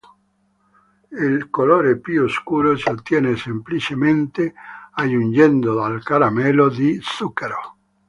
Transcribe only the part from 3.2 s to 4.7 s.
semplicemente